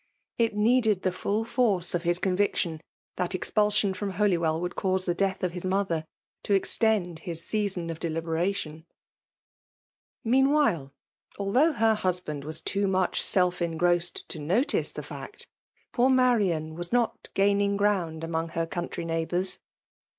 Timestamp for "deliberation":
7.99-8.87